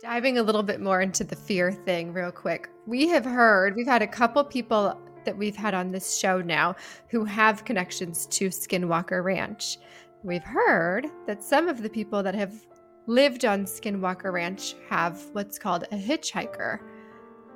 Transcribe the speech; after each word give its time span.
Diving 0.00 0.38
a 0.38 0.42
little 0.44 0.62
bit 0.62 0.80
more 0.80 1.00
into 1.00 1.24
the 1.24 1.34
fear 1.34 1.72
thing, 1.72 2.12
real 2.12 2.30
quick. 2.30 2.70
We 2.86 3.08
have 3.08 3.24
heard, 3.24 3.74
we've 3.74 3.84
had 3.84 4.00
a 4.00 4.06
couple 4.06 4.44
people 4.44 4.96
that 5.24 5.36
we've 5.36 5.56
had 5.56 5.74
on 5.74 5.90
this 5.90 6.16
show 6.16 6.40
now 6.40 6.76
who 7.08 7.24
have 7.24 7.64
connections 7.64 8.26
to 8.26 8.48
Skinwalker 8.48 9.24
Ranch. 9.24 9.76
We've 10.22 10.44
heard 10.44 11.08
that 11.26 11.42
some 11.42 11.66
of 11.66 11.82
the 11.82 11.90
people 11.90 12.22
that 12.22 12.36
have 12.36 12.54
lived 13.08 13.44
on 13.44 13.64
Skinwalker 13.64 14.32
Ranch 14.32 14.76
have 14.88 15.20
what's 15.32 15.58
called 15.58 15.82
a 15.90 15.96
hitchhiker, 15.96 16.78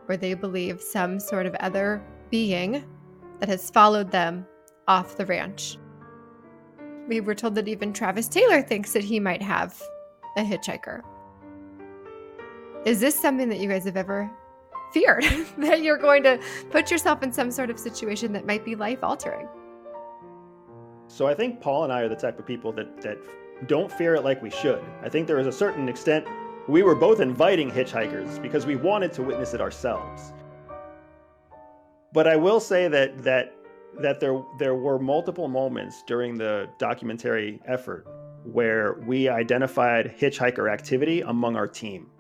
where 0.07 0.19
they 0.19 0.35
believe 0.35 0.83
some 0.83 1.21
sort 1.21 1.47
of 1.47 1.55
other 1.61 2.03
being 2.29 2.85
that 3.39 3.49
has 3.49 3.71
followed 3.71 4.11
them 4.11 4.45
off 4.89 5.17
the 5.17 5.27
ranch. 5.27 5.79
We 7.07 7.21
were 7.21 7.37
told 7.37 7.55
that 7.55 7.69
even 7.69 7.93
Travis 7.93 8.27
Taylor 8.27 8.63
thinks 8.63 8.93
that 8.95 9.05
he 9.05 9.21
might 9.21 9.43
have 9.43 9.81
a 10.37 10.43
hitchhiker. 10.43 11.03
Is 12.85 12.99
this 13.01 13.19
something 13.19 13.49
that 13.49 13.59
you 13.59 13.69
guys 13.69 13.85
have 13.85 13.97
ever 13.97 14.31
feared 14.93 15.25
that 15.59 15.83
you're 15.83 15.99
going 15.99 16.23
to 16.25 16.41
put 16.71 16.91
yourself 16.91 17.23
in 17.23 17.33
some 17.33 17.51
sort 17.51 17.71
of 17.71 17.79
situation 17.79 18.33
that 18.33 18.47
might 18.47 18.65
be 18.65 18.75
life 18.75 19.03
altering? 19.03 19.49
So 21.07 21.27
I 21.27 21.35
think 21.35 21.61
Paul 21.61 21.85
and 21.85 21.93
I 21.93 22.01
are 22.01 22.09
the 22.09 22.17
type 22.17 22.39
of 22.39 22.47
people 22.47 22.73
that 22.73 23.03
that 23.03 23.19
don't 23.69 23.93
fear 23.93 24.15
it 24.15 24.25
like 24.25 24.43
we 24.43 24.51
should. 24.51 24.83
I 25.03 25.09
think 25.09 25.27
there 25.27 25.39
is 25.39 25.47
a 25.47 25.53
certain 25.53 25.89
extent 25.89 26.27
we 26.69 26.83
were 26.83 26.95
both 26.95 27.21
inviting 27.21 27.71
hitchhikers 27.71 28.41
because 28.41 28.67
we 28.67 28.77
wanted 28.77 29.13
to 29.15 29.23
witness 29.23 29.53
it 29.55 29.61
ourselves. 29.61 30.33
But 32.13 32.27
I 32.27 32.37
will 32.37 32.61
say 32.61 32.89
that 32.89 33.23
that 33.25 33.55
that 34.01 34.21
there 34.21 34.43
there 34.59 34.75
were 34.75 34.99
multiple 34.99 35.49
moments 35.49 36.03
during 36.07 36.37
the 36.37 36.69
documentary 36.79 37.61
effort 37.67 38.07
where 38.45 38.95
we 39.07 39.29
identified 39.29 40.15
hitchhiker 40.19 40.73
activity 40.73 41.21
among 41.21 41.57
our 41.57 41.69
team. 41.69 42.12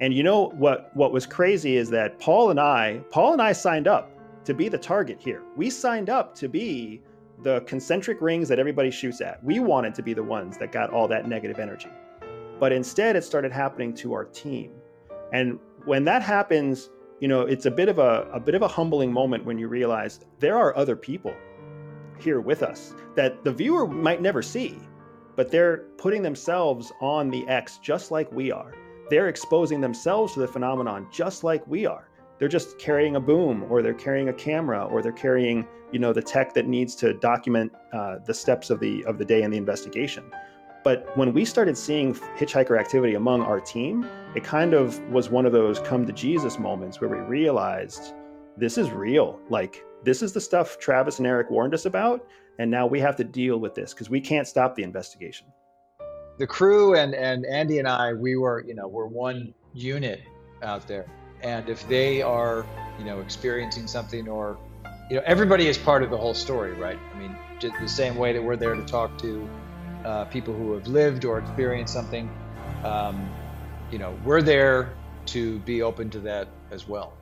And 0.00 0.12
you 0.12 0.22
know 0.22 0.48
what 0.50 0.94
what 0.94 1.12
was 1.12 1.26
crazy 1.26 1.76
is 1.76 1.88
that 1.90 2.18
Paul 2.18 2.50
and 2.50 2.60
I, 2.60 3.00
Paul 3.10 3.32
and 3.32 3.40
I 3.40 3.52
signed 3.52 3.88
up 3.88 4.10
to 4.44 4.52
be 4.52 4.68
the 4.68 4.78
target 4.78 5.18
here. 5.18 5.42
We 5.56 5.70
signed 5.70 6.10
up 6.10 6.34
to 6.36 6.48
be 6.48 7.02
the 7.42 7.60
concentric 7.62 8.20
rings 8.20 8.48
that 8.48 8.58
everybody 8.58 8.90
shoots 8.90 9.20
at. 9.20 9.42
We 9.42 9.58
wanted 9.58 9.94
to 9.94 10.02
be 10.02 10.14
the 10.14 10.22
ones 10.22 10.58
that 10.58 10.72
got 10.72 10.90
all 10.90 11.08
that 11.08 11.28
negative 11.28 11.58
energy. 11.58 11.90
But 12.60 12.72
instead 12.72 13.16
it 13.16 13.24
started 13.24 13.52
happening 13.52 13.94
to 13.94 14.12
our 14.12 14.24
team. 14.24 14.72
And 15.32 15.58
when 15.84 16.04
that 16.04 16.22
happens, 16.22 16.90
you 17.20 17.28
know, 17.28 17.42
it's 17.42 17.66
a 17.66 17.70
bit 17.70 17.88
of 17.88 17.98
a, 17.98 18.28
a 18.32 18.40
bit 18.40 18.54
of 18.54 18.62
a 18.62 18.68
humbling 18.68 19.12
moment 19.12 19.44
when 19.44 19.58
you 19.58 19.68
realize 19.68 20.20
there 20.38 20.56
are 20.56 20.76
other 20.76 20.96
people 20.96 21.34
here 22.18 22.40
with 22.40 22.62
us 22.62 22.94
that 23.14 23.44
the 23.44 23.52
viewer 23.52 23.86
might 23.86 24.22
never 24.22 24.42
see, 24.42 24.78
but 25.36 25.50
they're 25.50 25.84
putting 25.98 26.22
themselves 26.22 26.92
on 27.00 27.30
the 27.30 27.46
X 27.48 27.78
just 27.78 28.10
like 28.10 28.30
we 28.32 28.52
are 28.52 28.74
they're 29.08 29.28
exposing 29.28 29.80
themselves 29.80 30.34
to 30.34 30.40
the 30.40 30.48
phenomenon 30.48 31.06
just 31.12 31.44
like 31.44 31.66
we 31.66 31.86
are. 31.86 32.08
They're 32.38 32.48
just 32.48 32.78
carrying 32.78 33.16
a 33.16 33.20
boom, 33.20 33.64
or 33.70 33.82
they're 33.82 33.94
carrying 33.94 34.28
a 34.28 34.32
camera, 34.32 34.84
or 34.84 35.00
they're 35.00 35.12
carrying, 35.12 35.66
you 35.90 35.98
know, 35.98 36.12
the 36.12 36.22
tech 36.22 36.52
that 36.54 36.66
needs 36.66 36.94
to 36.96 37.14
document 37.14 37.72
uh, 37.92 38.16
the 38.26 38.34
steps 38.34 38.68
of 38.68 38.78
the 38.78 39.04
of 39.06 39.16
the 39.18 39.24
day 39.24 39.42
in 39.42 39.50
the 39.50 39.56
investigation. 39.56 40.24
But 40.84 41.16
when 41.16 41.32
we 41.32 41.44
started 41.44 41.76
seeing 41.76 42.14
hitchhiker 42.14 42.78
activity 42.78 43.14
among 43.14 43.42
our 43.42 43.58
team, 43.58 44.06
it 44.34 44.44
kind 44.44 44.74
of 44.74 45.00
was 45.10 45.30
one 45.30 45.46
of 45.46 45.52
those 45.52 45.80
come 45.80 46.06
to 46.06 46.12
Jesus 46.12 46.58
moments 46.58 47.00
where 47.00 47.10
we 47.10 47.18
realized 47.18 48.14
this 48.56 48.76
is 48.78 48.90
real. 48.90 49.40
Like 49.48 49.82
this 50.04 50.22
is 50.22 50.32
the 50.32 50.40
stuff 50.40 50.78
Travis 50.78 51.18
and 51.18 51.26
Eric 51.26 51.50
warned 51.50 51.74
us 51.74 51.86
about, 51.86 52.26
and 52.58 52.70
now 52.70 52.86
we 52.86 53.00
have 53.00 53.16
to 53.16 53.24
deal 53.24 53.58
with 53.58 53.74
this 53.74 53.94
because 53.94 54.10
we 54.10 54.20
can't 54.20 54.46
stop 54.46 54.74
the 54.76 54.82
investigation 54.82 55.46
the 56.38 56.46
crew 56.46 56.94
and 56.94 57.14
and 57.14 57.46
Andy 57.46 57.78
and 57.78 57.88
I, 57.88 58.12
we 58.14 58.36
were 58.36 58.64
you 58.66 58.74
know 58.74 58.88
we're 58.88 59.06
one 59.06 59.54
unit 59.72 60.20
out 60.62 60.86
there, 60.88 61.06
and 61.42 61.68
if 61.68 61.86
they 61.88 62.22
are 62.22 62.66
you 62.98 63.04
know 63.04 63.20
experiencing 63.20 63.86
something 63.86 64.28
or 64.28 64.58
you 65.10 65.16
know 65.16 65.22
everybody 65.26 65.68
is 65.68 65.78
part 65.78 66.02
of 66.02 66.10
the 66.10 66.18
whole 66.18 66.34
story, 66.34 66.74
right? 66.74 66.98
I 67.14 67.18
mean, 67.18 67.36
the 67.80 67.88
same 67.88 68.16
way 68.16 68.32
that 68.32 68.42
we're 68.42 68.56
there 68.56 68.74
to 68.74 68.82
talk 68.84 69.18
to 69.18 69.48
uh, 70.04 70.24
people 70.26 70.54
who 70.54 70.72
have 70.74 70.86
lived 70.86 71.24
or 71.24 71.38
experienced 71.38 71.92
something, 71.92 72.30
um, 72.84 73.28
you 73.90 73.98
know, 73.98 74.16
we're 74.24 74.42
there 74.42 74.94
to 75.26 75.58
be 75.60 75.82
open 75.82 76.10
to 76.10 76.20
that 76.20 76.48
as 76.70 76.86
well. 76.88 77.14